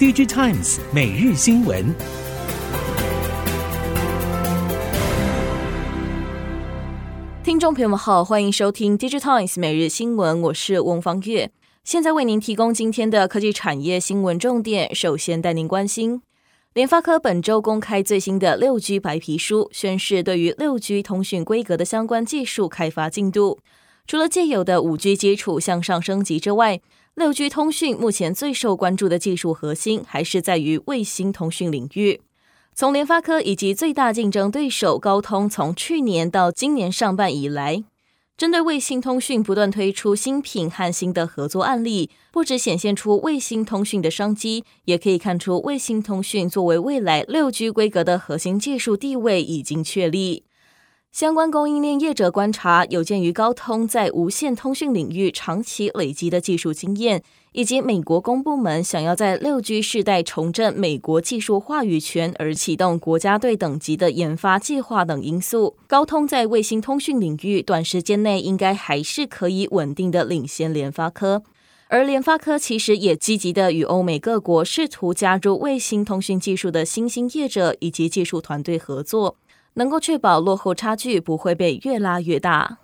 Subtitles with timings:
[0.00, 1.94] DigiTimes 每日新闻，
[7.44, 11.52] 听众朋友们好，欢迎收听 DigiTimes 每日新闻，我是翁方月，
[11.84, 14.94] 现在为您提供今天的科技产业新闻重点。
[14.94, 16.22] 首先带您关心，
[16.72, 23.58] 联发科本周公开最新的六 G 白皮书，宣示对于六 G 通讯规格的相关技术开发进度。
[24.06, 26.80] 除了既有的五 G 基础向上升级之外，
[27.16, 32.22] 六 G 通讯目前最受关注的技术核心还是在于卫星通讯领域。
[32.72, 37.84] 从联发科以及最大竞争对手高通从去年到今年上半以来，
[38.38, 50.44] 针对卫星通讯不断推出新品和新的合作案例，不只显现出卫星通讯的商机，也可以看出卫星通讯作为未来六 G 规格的核心技术地位已经确立。
[51.12, 71.42] 相关供应链业者观察，有鉴于高通在无线通讯领域长期累积的技术经验，以及美国公部门想要在六 G 世代重振美国技术话语权而启动国家队等级的研发计划等因素，高通在卫星通讯领域短时间内应该还是可以稳定的领先联发科。
[71.88, 79.36] 而联发科其实也积极的与欧美各国试图加入卫星通讯技术的新兴业者以及技术团队合作。
[79.74, 82.78] 能够确保落后差距不会被越拉越大。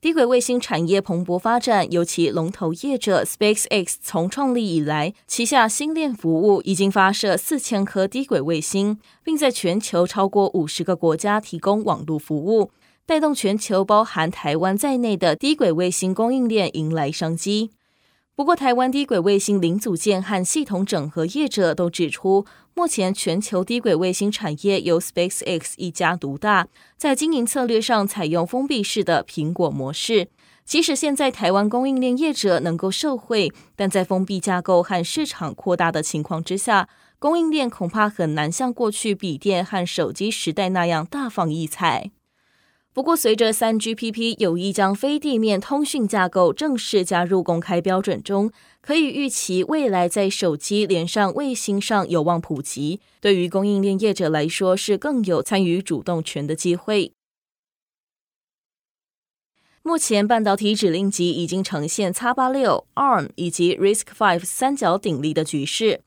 [0.00, 12.70] 低轨卫星产业蓬勃发展，尤其龙头业者 SpaceX 从创立以来，旗下星链服务已经发射四千颗低轨卫星，并在全球超过五十个国家提供网络服务，
[13.06, 17.70] 带动全球包含台湾在内的低轨卫星供应链迎来商机。
[18.36, 30.30] 不过，台湾低轨卫星零组件和系统整合业者都指出，目前全球低轨卫星产业由 SpaceX 一家独大，在经营策略上采用封闭式的苹果模式。
[30.64, 36.88] 即使现在台湾供应链业者能够受惠，但在封闭架构和市场扩大的情况之下，
[37.20, 42.10] 供应链恐怕很难像过去笔电和手机时代那样大放异彩。
[42.94, 53.00] 不过，随着 3GPP 有意将非地面通讯架构正式加入公开标准中，可以预期未来在手机连上卫星上有望普及。
[53.20, 57.12] 对于供应链业者来说，是更有参与主动权的机会。
[59.82, 66.02] 目前，半导体指令集已经呈现 X86、ARM 以及 RISC-V 三角鼎立的局势。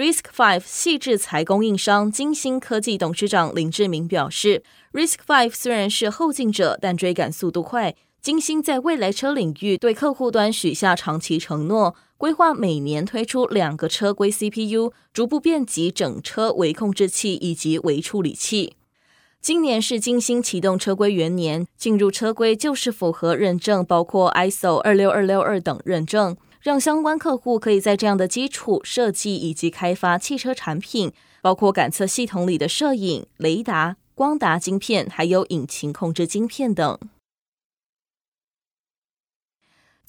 [0.00, 4.62] RISC-V 矽智财供应商金星科技董事长林志明表示
[4.94, 7.94] ，Risk Five 虽然是后进者，但追赶速度快。
[8.22, 18.76] 金星在未来车领域对客户端许下长期承诺，规划每年推出两个车规 CPU，逐步遍及整车微控制器以及微处理器。
[19.42, 26.38] 今年是金星启动车规元年，进入车规就是符合认证，包括 ISO 二六二六二等认证。
[26.60, 31.10] 让相关客户可以在这样的基础设计以及开发汽车产品，
[31.40, 36.98] 包括感测系统里的摄影、雷达、光达晶片，还有引擎控制晶片等。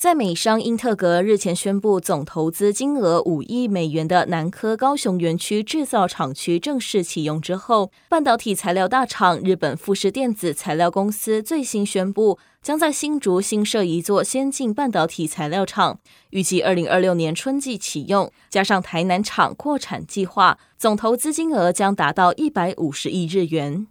[0.01, 15.99] 在美商英特格日前宣布总投资金额五亿美元的南科高雄园区制造厂区正式启用之后，半导体材料大厂日本富士电子材料公司最新宣布，将在新竹新设一座先进半导体材料厂，
[16.31, 23.85] 预计二零二六年春季启用，加上台南厂扩产计划，总投资金额将达到一百五十亿日元。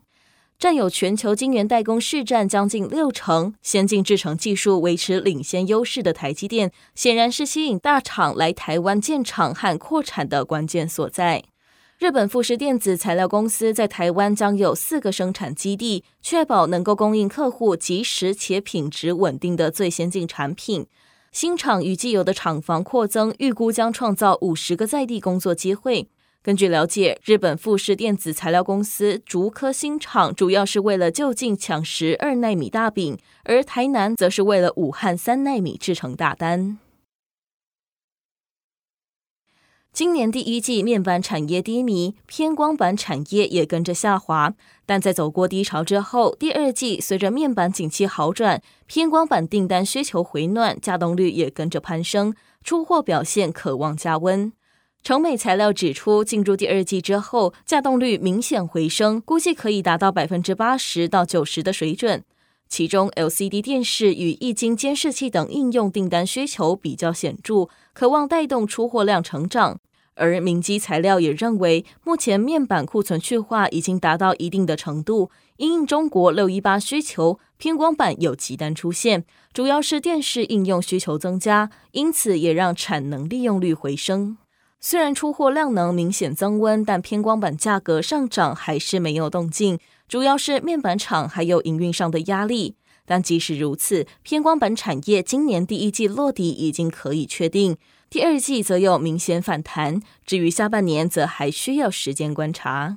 [0.60, 11.44] 占有全球晶圆代工市占将近六成，先进制程技术维持领先优势的台积电，显然是吸引大厂来台湾建厂和扩产的关键所在。
[11.98, 20.86] 日本富士电子材料公司在台湾将有四个生产基地，确保能够供应客户及时且品质稳定的最先进产品。
[21.32, 26.10] 新厂与既有的厂房扩增，预估将创造五十个在地工作机会。
[26.42, 36.78] 根据了解，日本富士电子材料公司竹科新厂主要是为了就近抢十二纳米大饼，而台南则是为了武汉三纳米制成大单。
[39.92, 44.54] 今年第一季面板产业低迷，偏光板产业也跟着下滑。
[44.86, 52.34] 但在走过低潮之后，第二季随着面板景气好转，偏光板订单需求回暖，稼动率也跟着攀升，
[52.64, 54.50] 出货表现可望加温。
[55.02, 62.22] 成美材料指出，进入第二季之后，稼动率明显回升，估计可以达到百分之八十到九十的水准。
[62.68, 69.80] 其中，LCD 电视与液晶监视器等应用订单需求比较显著，可望带动出货量成长。
[70.14, 79.24] 而明基材料也认为，目前面板库存去化已经达到一定的程度，因应中国六一八需求，偏光板有急单出现，
[79.54, 84.36] 主要是电视应用需求增加，因此也让产能利用率回升。
[84.82, 89.78] 虽然出货量能明显增温，但偏光板价格上涨还是没有动静，
[90.08, 92.76] 主要是面板厂还有营运上的压力。
[93.04, 97.76] 但即使如此，偏光板产业今年第一季落底已经可以确定，
[98.08, 100.00] 第二季则有明显反弹。
[100.24, 102.96] 至于下半年，则还需要时间观察。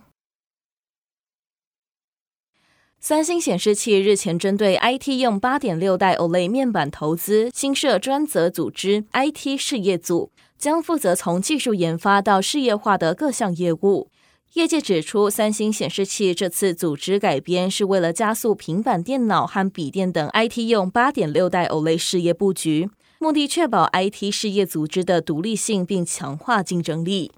[3.00, 10.32] 三星显示器日前针对 IT 用八点六代 OLED 面板投资新设专责组织 IT 事业组，
[10.64, 14.08] 将负责从技术研发到事业化的各项业务。
[14.54, 22.90] 业界指出，三星显示器这次组织改编是为了加速平板电脑和笔电等 IT 用八点六代 OLED 事业布局，
[23.20, 27.34] 目的确保 IT 事业组织的独立性并强化竞争力。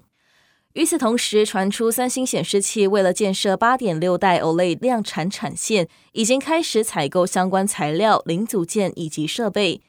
[0.74, 9.80] 与此同时，传出三星显示器为了建设八点六代 OLED 量产产线，已经开始采购相关材料、零组件以及设备。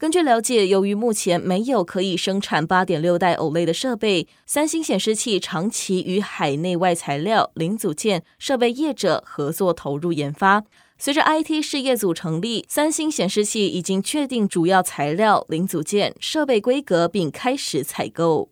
[0.00, 10.64] 根据了解，由于目前没有可以生产八点六代 OLED 的设备，三星显示器长期与海内外材料、零组件、设备业者合作投入研发。
[10.96, 18.48] 随着 IT 事业组成立，三星显示器已经确定主要材料、零组件、设备规格，并开始采购。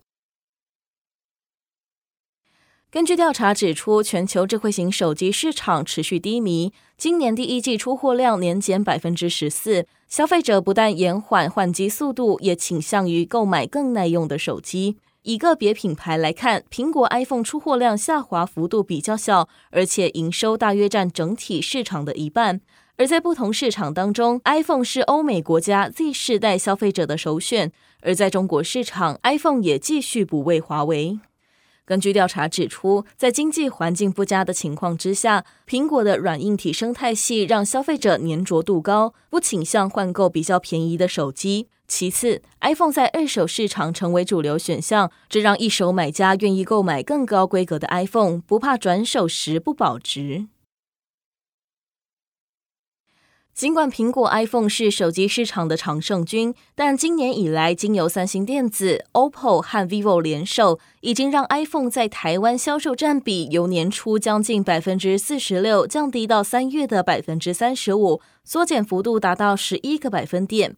[2.90, 9.86] 根据调查指出，全球智慧型手机市场持续低迷，今年第一季出货量年减百分之十四。
[10.08, 14.96] 消费者不但延缓换机速度，也倾向于购买更耐用的手机。
[15.24, 22.62] 以个别品牌来看，苹果 iPhone 出货量下滑幅度比较小，而且营收大约占整体市场的一半。
[22.96, 27.70] 而在不同市场当中，iPhone 是欧美国家 Z 世代消费者的首选，
[28.00, 31.20] 而在中国市场，iPhone 也继续不畏华为。
[31.88, 41.68] 根据调查指出，在经济环境不佳的情况之下，苹果的软硬体生态系让消费者粘着度高，不倾向换购比较便宜的手机。
[41.86, 50.48] 其次，iPhone 在二手市场成为主流选项，这让一手买家愿意购买更高规格的 iPhone，不怕转手时不保值。
[53.58, 70.76] 尽管苹果 iPhone 是手机市场的常胜军，但今年以来，经由三星电子、OPPO 和 vivo 联手，已经让 iPhone 在台湾销售占比由年初将近百分之四十六降低到三月的百分之三十五，缩减幅度达到十一个百分点。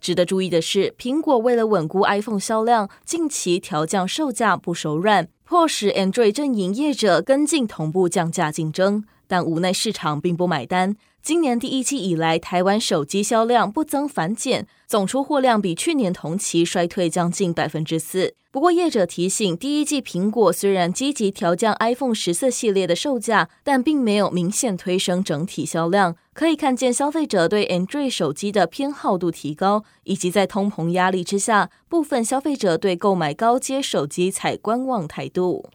[0.00, 10.94] 值得注意的是，苹果为了稳固 iPhone 销量，近期调降售价不手软，迫使 Android 阵营业者跟进同步降价竞争，但无奈市场并不买单。
[11.22, 18.34] 今年第一季以来，台湾手机销量不增反减，总出货量比去年同期衰退将近百分之四。
[18.50, 26.16] 不过，业者提醒，第一季苹果虽然积极调降 iPhone 十四系列的售价，但并没有明显推升整体销量。
[26.32, 35.68] 可以看见，消费者对 Android 手机的偏好度提高，以及在通膨压力之下，部分消费者对购买高阶手机采观望态度。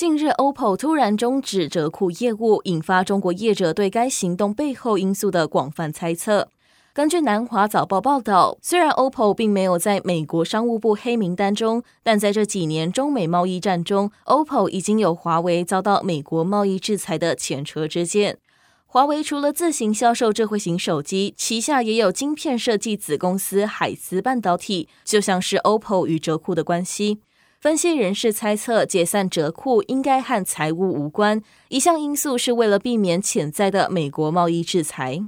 [0.00, 6.48] 近日，OPPO 突然终止折库业务，引发中国业者对该行动背后因素的广泛猜测。
[6.94, 18.38] 根据南华早报报道，虽然 OPPO 并没有在美国商务部黑名单中，但在这几年中美贸易战中，OPPO 已经有华为遭到美国贸易制裁的前车之鉴。
[18.86, 27.18] 华为除了自行销售智慧型手机，旗下也有晶片设计子公司海思半导体，就像是 OPPO 与折库的关系。
[27.60, 35.20] 分析人士猜测，解散折库应该和财务无关，一项因素是为了避免潜在的美国贸易制裁。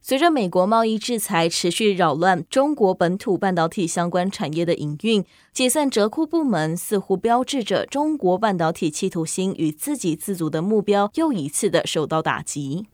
[0.00, 12.88] 随着美国贸易制裁持续扰乱中国本土半导体相关产业的营运，解散折库部门似乎标志着中国半导体企图心与自给自足的目标又一次的受到打击。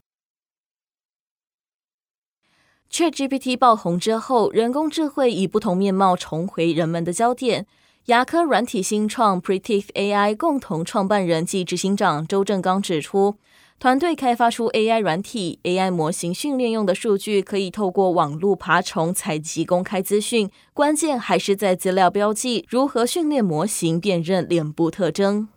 [2.90, 7.66] ChatGPT 爆红之后，人工智慧以不同面貌重回人们的焦点。
[8.06, 13.34] 牙科软体新创 Pretiv AI 共同创办人暨执行长周正刚指出，
[13.80, 25.48] 团队开发出 AI 软体，AI 模型训练用的数据可以透过网络爬虫采集公开资讯，关键还是在资料标记如何训练模型辨认脸部特征。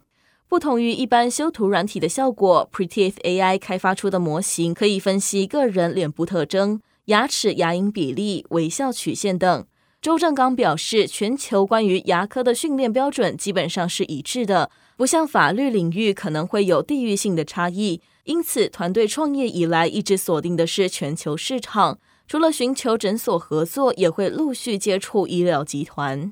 [0.48, 9.68] 不同于一般修图软体的效果，Pretiv AI 开发出的模型可以分析个人脸部特征、牙齿牙龈比例、微笑曲线等。
[10.02, 18.02] 周正刚表示，全球关于牙科的训练标准基本上是一致的，不像法律领域可能会有地域性的差异。
[18.24, 26.32] 因此，团队创业以来一直锁定的是全球市场，除了寻求诊所合作，也会陆续接触医疗集团。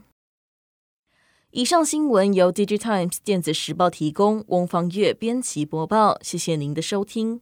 [1.52, 6.18] 以上新闻由《DigiTimes 电子时报》提供，翁方月编辑播报。
[6.22, 7.42] 谢谢您的收听。